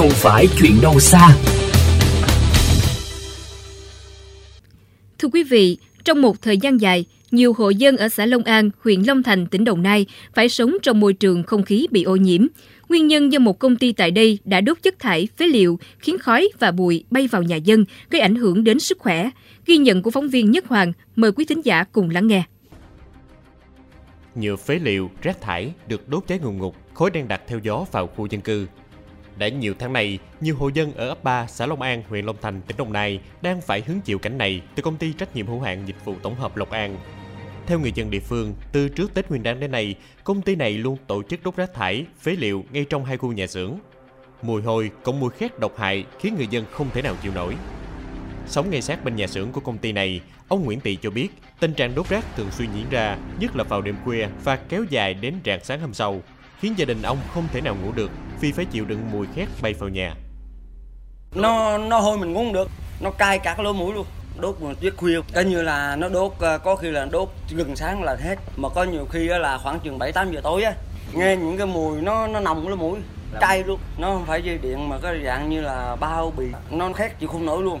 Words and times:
không 0.00 0.10
phải 0.10 0.46
chuyện 0.58 0.72
đâu 0.82 1.00
xa. 1.00 1.36
Thưa 5.18 5.28
quý 5.32 5.42
vị, 5.42 5.78
trong 6.04 6.22
một 6.22 6.42
thời 6.42 6.58
gian 6.58 6.80
dài, 6.80 7.04
nhiều 7.30 7.52
hộ 7.52 7.70
dân 7.70 7.96
ở 7.96 8.08
xã 8.08 8.26
Long 8.26 8.42
An, 8.42 8.70
huyện 8.84 9.02
Long 9.02 9.22
Thành, 9.22 9.46
tỉnh 9.46 9.64
Đồng 9.64 9.82
Nai 9.82 10.06
phải 10.34 10.48
sống 10.48 10.76
trong 10.82 11.00
môi 11.00 11.12
trường 11.12 11.42
không 11.42 11.62
khí 11.62 11.86
bị 11.90 12.02
ô 12.02 12.16
nhiễm. 12.16 12.46
Nguyên 12.88 13.06
nhân 13.06 13.32
do 13.32 13.38
một 13.38 13.58
công 13.58 13.76
ty 13.76 13.92
tại 13.92 14.10
đây 14.10 14.38
đã 14.44 14.60
đốt 14.60 14.82
chất 14.82 14.98
thải, 14.98 15.28
phế 15.36 15.46
liệu, 15.46 15.78
khiến 15.98 16.18
khói 16.18 16.48
và 16.58 16.70
bụi 16.70 17.04
bay 17.10 17.26
vào 17.26 17.42
nhà 17.42 17.56
dân, 17.56 17.84
gây 18.10 18.20
ảnh 18.20 18.34
hưởng 18.34 18.64
đến 18.64 18.78
sức 18.78 18.98
khỏe. 18.98 19.30
Ghi 19.66 19.76
nhận 19.76 20.02
của 20.02 20.10
phóng 20.10 20.28
viên 20.28 20.50
Nhất 20.50 20.66
Hoàng, 20.66 20.92
mời 21.16 21.32
quý 21.32 21.44
thính 21.44 21.60
giả 21.64 21.84
cùng 21.84 22.10
lắng 22.10 22.26
nghe. 22.26 22.42
Nhựa 24.34 24.56
phế 24.56 24.78
liệu, 24.82 25.10
rác 25.22 25.40
thải 25.40 25.72
được 25.88 26.08
đốt 26.08 26.24
cháy 26.26 26.38
ngùn 26.38 26.58
ngụt, 26.58 26.74
khói 26.94 27.10
đen 27.10 27.28
đặc 27.28 27.42
theo 27.48 27.58
gió 27.62 27.84
vào 27.92 28.06
khu 28.06 28.26
dân 28.26 28.40
cư. 28.40 28.66
Đã 29.40 29.48
nhiều 29.48 29.74
tháng 29.78 29.92
nay, 29.92 30.18
nhiều 30.40 30.56
hộ 30.56 30.68
dân 30.68 30.92
ở 30.94 31.08
ấp 31.08 31.24
3, 31.24 31.46
xã 31.46 31.66
Long 31.66 31.82
An, 31.82 32.02
huyện 32.08 32.26
Long 32.26 32.36
Thành, 32.42 32.60
tỉnh 32.66 32.76
Đồng 32.76 32.92
Nai 32.92 33.20
đang 33.42 33.60
phải 33.60 33.82
hứng 33.86 34.00
chịu 34.00 34.18
cảnh 34.18 34.38
này 34.38 34.62
từ 34.74 34.82
công 34.82 34.96
ty 34.96 35.12
trách 35.12 35.36
nhiệm 35.36 35.46
hữu 35.46 35.60
hạn 35.60 35.82
dịch 35.86 36.04
vụ 36.04 36.14
tổng 36.22 36.34
hợp 36.34 36.56
Lộc 36.56 36.70
An. 36.70 36.96
Theo 37.66 37.78
người 37.78 37.92
dân 37.92 38.10
địa 38.10 38.20
phương, 38.20 38.54
từ 38.72 38.88
trước 38.88 39.14
Tết 39.14 39.30
Nguyên 39.30 39.42
đán 39.42 39.60
đến 39.60 39.70
nay, 39.70 39.94
công 40.24 40.42
ty 40.42 40.56
này 40.56 40.72
luôn 40.72 40.96
tổ 41.06 41.22
chức 41.22 41.42
đốt 41.42 41.56
rác 41.56 41.74
thải, 41.74 42.04
phế 42.20 42.30
liệu 42.30 42.64
ngay 42.72 42.84
trong 42.84 43.04
hai 43.04 43.16
khu 43.16 43.32
nhà 43.32 43.46
xưởng. 43.46 43.78
Mùi 44.42 44.62
hôi 44.62 44.90
cộng 45.02 45.20
mùi 45.20 45.30
khét 45.30 45.58
độc 45.58 45.78
hại 45.78 46.04
khiến 46.18 46.34
người 46.36 46.46
dân 46.46 46.64
không 46.70 46.90
thể 46.94 47.02
nào 47.02 47.14
chịu 47.22 47.32
nổi. 47.34 47.54
Sống 48.46 48.70
ngay 48.70 48.82
sát 48.82 49.04
bên 49.04 49.16
nhà 49.16 49.26
xưởng 49.26 49.52
của 49.52 49.60
công 49.60 49.78
ty 49.78 49.92
này, 49.92 50.20
ông 50.48 50.64
Nguyễn 50.64 50.80
Tị 50.80 50.96
cho 50.96 51.10
biết 51.10 51.28
tình 51.60 51.74
trạng 51.74 51.94
đốt 51.94 52.08
rác 52.08 52.36
thường 52.36 52.50
xuyên 52.50 52.68
diễn 52.74 52.86
ra, 52.90 53.18
nhất 53.40 53.56
là 53.56 53.64
vào 53.64 53.82
đêm 53.82 53.96
khuya 54.04 54.28
và 54.44 54.56
kéo 54.56 54.84
dài 54.90 55.14
đến 55.14 55.34
rạng 55.44 55.64
sáng 55.64 55.80
hôm 55.80 55.94
sau, 55.94 56.22
khiến 56.60 56.74
gia 56.76 56.84
đình 56.84 57.02
ông 57.02 57.18
không 57.34 57.48
thể 57.52 57.60
nào 57.60 57.76
ngủ 57.82 57.92
được 57.92 58.10
vì 58.40 58.52
phải 58.52 58.64
chịu 58.64 58.84
đựng 58.84 59.10
mùi 59.12 59.26
khét 59.34 59.48
bay 59.62 59.74
vào 59.74 59.88
nhà. 59.88 60.14
Nó 61.34 61.78
nó 61.78 62.00
hôi 62.00 62.18
mình 62.18 62.32
ngủ 62.32 62.38
không 62.44 62.52
được, 62.52 62.70
nó 63.00 63.10
cay 63.10 63.38
cả 63.38 63.54
cái 63.54 63.64
lỗ 63.64 63.72
mũi 63.72 63.94
luôn. 63.94 64.06
Đốt 64.40 64.56
mà 64.60 64.74
tuyết 64.80 64.96
khuya. 64.96 65.20
Coi 65.34 65.44
như 65.44 65.62
là 65.62 65.96
nó 65.96 66.08
đốt 66.08 66.32
ờ, 66.38 66.58
có 66.58 66.76
khi 66.76 66.90
là 66.90 67.08
đốt 67.10 67.28
gần 67.50 67.76
sáng 67.76 68.02
là 68.02 68.16
hết. 68.20 68.38
Mà 68.56 68.68
có 68.68 68.84
nhiều 68.84 69.06
khi 69.10 69.28
là 69.28 69.58
khoảng 69.58 69.80
chừng 69.80 69.98
bảy 69.98 70.12
tám 70.12 70.32
giờ 70.32 70.40
tối 70.44 70.62
á 70.62 70.72
nghe 71.12 71.36
những 71.36 71.58
cái 71.58 71.66
mùi 71.66 72.00
nó 72.00 72.26
nó 72.26 72.40
nồng 72.40 72.66
cái 72.66 72.76
mũi. 72.76 72.98
Cay 73.40 73.64
luôn. 73.64 73.80
Nó 73.98 74.06
không 74.06 74.26
phải 74.26 74.42
dây 74.42 74.58
điện 74.58 74.88
mà 74.88 74.98
cái 74.98 75.20
dạng 75.24 75.50
như 75.50 75.60
là 75.60 75.96
bao 76.00 76.32
bì. 76.36 76.46
Nó 76.70 76.92
khét 76.92 77.18
chịu 77.18 77.28
không 77.28 77.46
nổi 77.46 77.62
luôn. 77.62 77.80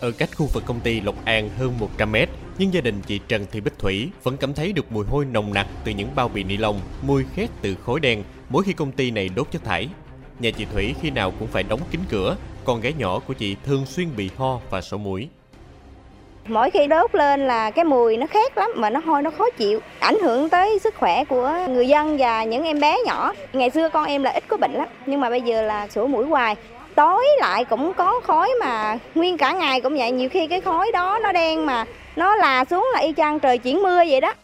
Ở 0.00 0.10
cách 0.10 0.30
khu 0.36 0.46
vực 0.46 0.62
công 0.66 0.80
ty 0.80 1.00
Lộc 1.00 1.24
An 1.24 1.50
hơn 1.58 1.78
100 1.78 2.12
mét, 2.12 2.28
nhưng 2.60 2.74
gia 2.74 2.80
đình 2.80 3.00
chị 3.06 3.20
Trần 3.28 3.46
Thị 3.52 3.60
Bích 3.60 3.78
Thủy 3.78 4.10
vẫn 4.22 4.36
cảm 4.36 4.54
thấy 4.54 4.72
được 4.72 4.92
mùi 4.92 5.04
hôi 5.04 5.24
nồng 5.24 5.54
nặc 5.54 5.66
từ 5.84 5.92
những 5.92 6.08
bao 6.14 6.28
bì 6.28 6.44
ni 6.44 6.56
lông, 6.56 6.80
mùi 7.06 7.24
khét 7.34 7.50
từ 7.62 7.76
khói 7.86 8.00
đen 8.00 8.22
mỗi 8.48 8.62
khi 8.64 8.72
công 8.72 8.92
ty 8.92 9.10
này 9.10 9.30
đốt 9.36 9.50
chất 9.50 9.64
thải. 9.64 9.88
Nhà 10.38 10.50
chị 10.50 10.66
Thủy 10.72 10.94
khi 11.02 11.10
nào 11.10 11.32
cũng 11.38 11.48
phải 11.48 11.62
đóng 11.62 11.80
kín 11.90 12.00
cửa, 12.10 12.36
con 12.64 12.80
gái 12.80 12.94
nhỏ 12.98 13.18
của 13.18 13.34
chị 13.34 13.56
thường 13.66 13.86
xuyên 13.86 14.16
bị 14.16 14.30
ho 14.36 14.60
và 14.70 14.80
sổ 14.80 14.98
mũi. 14.98 15.28
Mỗi 16.46 16.70
khi 16.70 16.86
đốt 16.86 17.14
lên 17.14 17.46
là 17.46 17.70
cái 17.70 17.84
mùi 17.84 18.16
nó 18.16 18.26
khét 18.26 18.56
lắm 18.56 18.70
mà 18.76 18.90
nó 18.90 19.00
hôi 19.04 19.22
nó 19.22 19.30
khó 19.30 19.50
chịu, 19.50 19.80
ảnh 19.98 20.18
hưởng 20.22 20.48
tới 20.48 20.78
sức 20.78 20.94
khỏe 20.94 21.24
của 21.24 21.52
người 21.68 21.88
dân 21.88 22.16
và 22.18 22.44
những 22.44 22.64
em 22.64 22.80
bé 22.80 22.96
nhỏ. 23.06 23.32
Ngày 23.52 23.70
xưa 23.70 23.88
con 23.88 24.06
em 24.06 24.22
là 24.22 24.30
ít 24.30 24.44
có 24.48 24.56
bệnh 24.56 24.72
lắm, 24.72 24.88
nhưng 25.06 25.20
mà 25.20 25.30
bây 25.30 25.40
giờ 25.40 25.62
là 25.62 25.88
sổ 25.88 26.06
mũi 26.06 26.26
hoài. 26.26 26.56
Tối 26.94 27.26
lại 27.38 27.64
cũng 27.64 27.92
có 27.94 28.20
khói 28.24 28.50
mà 28.60 28.98
nguyên 29.14 29.38
cả 29.38 29.52
ngày 29.52 29.80
cũng 29.80 29.96
vậy, 29.96 30.10
nhiều 30.10 30.28
khi 30.28 30.46
cái 30.46 30.60
khói 30.60 30.90
đó 30.92 31.18
nó 31.22 31.32
đen 31.32 31.66
mà 31.66 31.84
nó 32.16 32.36
là 32.36 32.64
xuống 32.64 32.88
là 32.94 33.00
y 33.00 33.12
chang 33.16 33.40
trời 33.40 33.58
chuyển 33.58 33.82
mưa 33.82 33.96
vậy 34.08 34.20
đó. 34.20 34.34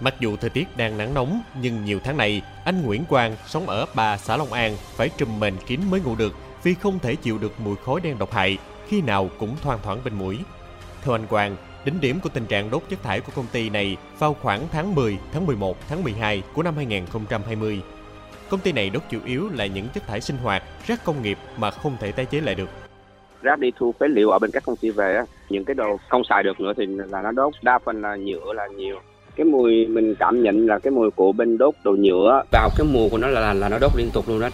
Mặc 0.00 0.14
dù 0.20 0.36
thời 0.36 0.50
tiết 0.50 0.76
đang 0.76 0.98
nắng 0.98 1.14
nóng, 1.14 1.42
nhưng 1.60 1.84
nhiều 1.84 2.00
tháng 2.04 2.16
này, 2.16 2.42
anh 2.64 2.82
Nguyễn 2.82 3.04
Quang 3.04 3.36
sống 3.46 3.66
ở 3.66 3.86
ba 3.94 4.16
xã 4.16 4.36
Long 4.36 4.52
An 4.52 4.76
phải 4.96 5.08
trùm 5.16 5.40
mền 5.40 5.54
kín 5.66 5.80
mới 5.90 6.00
ngủ 6.00 6.14
được 6.14 6.32
vì 6.62 6.74
không 6.74 6.98
thể 6.98 7.14
chịu 7.14 7.38
được 7.38 7.60
mùi 7.60 7.76
khói 7.76 8.00
đen 8.00 8.18
độc 8.18 8.32
hại, 8.32 8.58
khi 8.88 9.00
nào 9.00 9.30
cũng 9.38 9.56
thoang 9.62 9.78
thoảng 9.82 9.98
bên 10.04 10.14
mũi. 10.14 10.38
Theo 11.02 11.14
anh 11.14 11.26
Quang, 11.26 11.56
đỉnh 11.84 12.00
điểm 12.00 12.20
của 12.20 12.28
tình 12.28 12.46
trạng 12.46 12.70
đốt 12.70 12.82
chất 12.90 13.02
thải 13.02 13.20
của 13.20 13.32
công 13.36 13.46
ty 13.52 13.70
này 13.70 13.96
vào 14.18 14.36
khoảng 14.42 14.68
tháng 14.72 14.94
10, 14.94 15.18
tháng 15.32 15.46
11, 15.46 15.76
tháng 15.88 16.04
12 16.04 16.42
của 16.54 16.62
năm 16.62 16.76
2020. 16.76 17.82
Công 18.48 18.60
ty 18.60 18.72
này 18.72 18.90
đốt 18.90 19.02
chủ 19.10 19.18
yếu 19.24 19.48
là 19.54 19.66
những 19.66 19.88
chất 19.88 20.06
thải 20.06 20.20
sinh 20.20 20.36
hoạt, 20.36 20.62
rác 20.86 21.04
công 21.04 21.22
nghiệp 21.22 21.38
mà 21.56 21.70
không 21.70 21.96
thể 22.00 22.12
tái 22.12 22.26
chế 22.26 22.40
lại 22.40 22.54
được 22.54 22.68
rác 23.42 23.58
đi 23.58 23.70
thu 23.78 23.94
phế 24.00 24.08
liệu 24.08 24.30
ở 24.30 24.38
bên 24.38 24.50
các 24.50 24.62
công 24.66 24.76
ty 24.76 24.90
về 24.90 25.20
những 25.48 25.64
cái 25.64 25.74
đồ 25.74 25.96
không 26.08 26.22
xài 26.28 26.42
được 26.42 26.60
nữa 26.60 26.72
thì 26.76 26.86
là 26.86 27.22
nó 27.22 27.32
đốt 27.32 27.52
đa 27.62 27.78
phần 27.84 28.02
là 28.02 28.16
nhựa 28.16 28.52
là 28.52 28.66
nhiều 28.66 29.00
cái 29.36 29.46
mùi 29.46 29.86
mình 29.86 30.14
cảm 30.18 30.42
nhận 30.42 30.66
là 30.66 30.78
cái 30.78 30.90
mùi 30.90 31.10
của 31.10 31.32
bên 31.32 31.58
đốt 31.58 31.74
đồ 31.84 31.92
nhựa 31.92 32.42
vào 32.52 32.70
cái 32.76 32.86
mùa 32.92 33.08
của 33.08 33.18
nó 33.18 33.28
là 33.28 33.54
là 33.54 33.68
nó 33.68 33.78
đốt 33.80 33.90
liên 33.96 34.10
tục 34.12 34.28
luôn 34.28 34.40
đó 34.40 34.48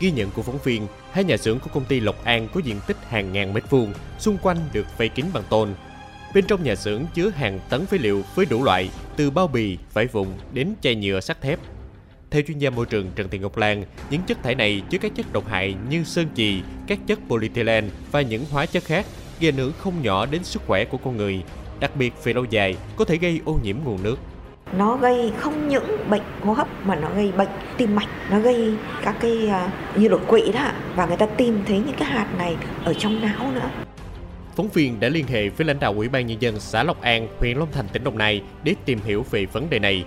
Ghi 0.00 0.10
nhận 0.10 0.30
của 0.30 0.42
phóng 0.42 0.58
viên, 0.64 0.86
hai 1.12 1.24
nhà 1.24 1.36
xưởng 1.36 1.58
của 1.58 1.70
công 1.74 1.84
ty 1.84 2.00
Lộc 2.00 2.24
An 2.24 2.48
có 2.54 2.60
diện 2.64 2.76
tích 2.86 2.96
hàng 3.08 3.32
ngàn 3.32 3.54
mét 3.54 3.70
vuông, 3.70 3.92
xung 4.18 4.38
quanh 4.42 4.56
được 4.72 4.98
vây 4.98 5.08
kín 5.08 5.24
bằng 5.34 5.42
tôn. 5.50 5.68
Bên 6.34 6.44
trong 6.48 6.64
nhà 6.64 6.74
xưởng 6.74 7.02
chứa 7.14 7.28
hàng 7.28 7.60
tấn 7.70 7.86
phế 7.86 7.98
liệu 7.98 8.22
với 8.34 8.46
đủ 8.50 8.64
loại, 8.64 8.90
từ 9.16 9.30
bao 9.30 9.48
bì, 9.48 9.78
vải 9.92 10.06
vụn 10.06 10.26
đến 10.52 10.74
chai 10.80 10.94
nhựa 10.94 11.20
sắt 11.20 11.40
thép. 11.40 11.58
Theo 12.30 12.42
chuyên 12.42 12.58
gia 12.58 12.70
môi 12.70 12.86
trường 12.86 13.10
Trần 13.16 13.28
Thị 13.28 13.38
Ngọc 13.38 13.56
Lan, 13.56 13.84
những 14.10 14.22
chất 14.26 14.42
thải 14.42 14.54
này 14.54 14.82
chứa 14.90 14.98
các 14.98 15.12
chất 15.14 15.32
độc 15.32 15.48
hại 15.48 15.74
như 15.90 16.04
sơn 16.04 16.26
chì, 16.34 16.62
các 16.86 16.98
chất 17.06 17.18
polyethylene 17.28 17.88
và 18.12 18.20
những 18.20 18.44
hóa 18.50 18.66
chất 18.66 18.84
khác 18.84 19.06
gây 19.40 19.48
ảnh 19.48 19.56
hưởng 19.56 19.72
không 19.78 20.02
nhỏ 20.02 20.26
đến 20.26 20.44
sức 20.44 20.62
khỏe 20.66 20.84
của 20.84 20.98
con 20.98 21.16
người, 21.16 21.42
đặc 21.80 21.96
biệt 21.96 22.24
về 22.24 22.32
lâu 22.32 22.44
dài 22.50 22.76
có 22.96 23.04
thể 23.04 23.16
gây 23.16 23.40
ô 23.44 23.58
nhiễm 23.62 23.76
nguồn 23.84 24.02
nước 24.02 24.18
nó 24.72 24.96
gây 24.96 25.32
không 25.38 25.68
những 25.68 26.10
bệnh 26.10 26.22
hô 26.42 26.52
hấp 26.52 26.86
mà 26.86 26.96
nó 26.96 27.10
gây 27.16 27.32
bệnh 27.32 27.48
tim 27.76 27.94
mạch 27.94 28.08
nó 28.30 28.40
gây 28.40 28.74
các 29.04 29.16
cái 29.20 29.50
uh, 29.66 29.98
như 29.98 30.08
đột 30.08 30.28
quỵ 30.28 30.52
đó 30.52 30.72
và 30.96 31.06
người 31.06 31.16
ta 31.16 31.26
tìm 31.26 31.62
thấy 31.66 31.78
những 31.78 31.96
cái 31.98 32.08
hạt 32.08 32.28
này 32.38 32.56
ở 32.84 32.94
trong 32.94 33.20
não 33.20 33.52
nữa 33.54 33.70
Phóng 34.56 34.68
viên 34.68 35.00
đã 35.00 35.08
liên 35.08 35.26
hệ 35.26 35.48
với 35.48 35.66
lãnh 35.66 35.80
đạo 35.80 35.92
Ủy 35.92 36.08
ban 36.08 36.26
Nhân 36.26 36.42
dân 36.42 36.60
xã 36.60 36.82
Lộc 36.82 37.00
An, 37.00 37.28
huyện 37.38 37.58
Long 37.58 37.68
Thành, 37.72 37.88
tỉnh 37.92 38.04
Đồng 38.04 38.18
Nai 38.18 38.42
để 38.64 38.74
tìm 38.84 38.98
hiểu 39.04 39.24
về 39.30 39.46
vấn 39.46 39.70
đề 39.70 39.78
này. 39.78 40.04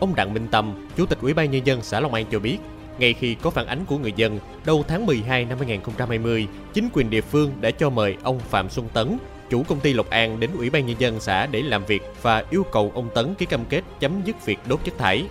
Ông 0.00 0.14
Đặng 0.14 0.34
Minh 0.34 0.48
Tâm, 0.50 0.88
Chủ 0.96 1.06
tịch 1.06 1.18
Ủy 1.20 1.34
ban 1.34 1.50
Nhân 1.50 1.66
dân 1.66 1.82
xã 1.82 2.00
Long 2.00 2.14
An 2.14 2.24
cho 2.32 2.38
biết, 2.38 2.58
ngay 2.98 3.14
khi 3.14 3.34
có 3.34 3.50
phản 3.50 3.66
ánh 3.66 3.84
của 3.86 3.98
người 3.98 4.12
dân, 4.16 4.38
đầu 4.64 4.84
tháng 4.88 5.06
12 5.06 5.44
năm 5.44 5.58
2020, 5.58 6.46
chính 6.74 6.88
quyền 6.92 7.10
địa 7.10 7.20
phương 7.20 7.52
đã 7.60 7.70
cho 7.70 7.90
mời 7.90 8.16
ông 8.22 8.38
Phạm 8.38 8.70
Xuân 8.70 8.88
Tấn, 8.92 9.18
chủ 9.50 9.62
công 9.62 9.80
ty 9.80 9.92
Lộc 9.92 10.10
An 10.10 10.40
đến 10.40 10.50
Ủy 10.58 10.70
ban 10.70 10.86
Nhân 10.86 10.96
dân 10.98 11.20
xã 11.20 11.46
để 11.46 11.62
làm 11.62 11.84
việc 11.84 12.02
và 12.22 12.44
yêu 12.50 12.64
cầu 12.72 12.92
ông 12.94 13.08
Tấn 13.14 13.34
ký 13.34 13.46
cam 13.46 13.64
kết 13.64 13.82
chấm 14.00 14.22
dứt 14.24 14.46
việc 14.46 14.58
đốt 14.68 14.80
chất 14.84 14.98
thải. 14.98 15.24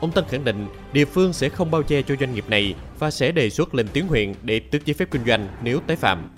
Ông 0.00 0.10
Tân 0.10 0.24
khẳng 0.28 0.44
định 0.44 0.66
địa 0.92 1.04
phương 1.04 1.32
sẽ 1.32 1.48
không 1.48 1.70
bao 1.70 1.82
che 1.82 2.02
cho 2.02 2.14
doanh 2.20 2.34
nghiệp 2.34 2.44
này 2.48 2.74
và 2.98 3.10
sẽ 3.10 3.32
đề 3.32 3.50
xuất 3.50 3.74
lên 3.74 3.86
tuyến 3.92 4.06
huyện 4.06 4.34
để 4.42 4.60
tước 4.60 4.84
giấy 4.84 4.94
phép 4.94 5.06
kinh 5.10 5.24
doanh 5.26 5.48
nếu 5.62 5.80
tái 5.86 5.96
phạm. 5.96 6.30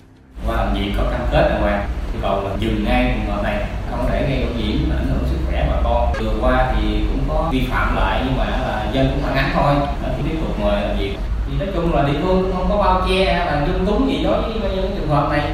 Qua 0.47 0.55
làm 0.55 0.73
việc 0.73 0.91
có 0.97 1.03
cam 1.11 1.21
kết 1.31 1.49
đàng 1.49 1.61
hoàng, 1.61 1.89
yêu 2.13 2.21
cầu 2.21 2.43
là 2.43 2.57
dừng 2.59 2.83
ngay 2.83 3.15
trường 3.17 3.35
hợp 3.35 3.43
này, 3.43 3.65
không 3.89 4.05
để 4.11 4.29
gây 4.29 4.43
ô 4.43 4.49
nhiễm 4.57 4.91
ảnh 4.91 5.07
hưởng 5.07 5.23
sức 5.29 5.37
khỏe 5.45 5.67
bà 5.71 5.81
con. 5.83 6.13
Vừa 6.19 6.37
qua 6.41 6.73
thì 6.75 6.99
cũng 7.07 7.14
có 7.27 7.49
vi 7.51 7.61
phạm 7.69 7.95
lại 7.95 8.21
nhưng 8.25 8.37
mà 8.37 8.45
là 8.45 8.91
dân 8.93 9.07
cũng 9.11 9.23
phản 9.23 9.35
ánh 9.35 9.51
thôi, 9.53 9.75
thì 10.17 10.23
tiếp 10.29 10.35
tục 10.41 10.59
mời 10.61 10.81
làm 10.81 10.97
việc. 10.97 11.15
Thì 11.47 11.57
nói 11.59 11.67
chung 11.75 11.95
là 11.95 12.03
địa 12.03 12.19
phương 12.21 12.51
không 12.53 12.65
có 12.69 12.77
bao 12.77 13.07
che 13.09 13.25
là 13.25 13.67
dung 13.67 13.85
túng 13.85 14.09
gì 14.09 14.23
đối 14.23 14.41
với 14.41 14.75
những 14.75 14.91
trường 14.97 15.07
hợp 15.07 15.29
này. 15.31 15.51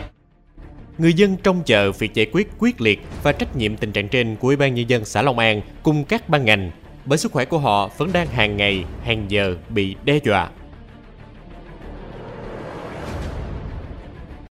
Người 0.97 1.13
dân 1.13 1.37
trông 1.37 1.63
chờ 1.65 1.91
việc 1.91 2.13
giải 2.13 2.25
quyết 2.31 2.51
quyết 2.59 2.81
liệt 2.81 3.01
và 3.23 3.31
trách 3.31 3.55
nhiệm 3.55 3.77
tình 3.77 3.91
trạng 3.91 4.07
trên 4.07 4.35
của 4.35 4.47
Ủy 4.47 4.55
ban 4.55 4.75
Nhân 4.75 4.89
dân 4.89 5.05
xã 5.05 5.21
Long 5.21 5.39
An 5.39 5.61
cùng 5.83 6.03
các 6.03 6.29
ban 6.29 6.45
ngành 6.45 6.71
bởi 7.05 7.17
sức 7.17 7.31
khỏe 7.31 7.45
của 7.45 7.57
họ 7.57 7.89
vẫn 7.97 8.09
đang 8.13 8.27
hàng 8.27 8.57
ngày, 8.57 8.83
hàng 9.03 9.25
giờ 9.31 9.55
bị 9.69 9.95
đe 10.03 10.19
dọa. 10.23 10.49